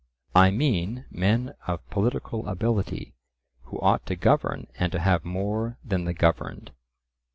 [0.33, 3.13] "I mean men of political ability,
[3.65, 6.71] who ought to govern and to have more than the governed."